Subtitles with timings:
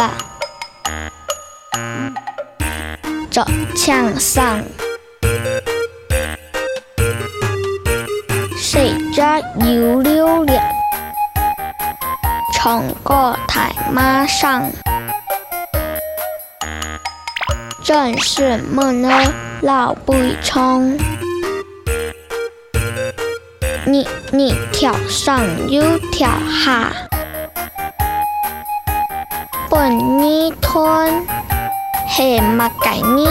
[0.00, 0.12] 吧。
[3.30, 3.44] 走
[3.76, 4.64] 墙上，
[8.56, 10.58] 谁家有溜溜？
[12.54, 14.70] 冲过台马上，
[17.84, 20.98] 正是闷儿老不冲。
[23.84, 26.30] 你你跳上又跳
[26.64, 26.90] 下，
[29.79, 31.25] 本你吞。
[32.07, 33.27] 嘿，马改宁。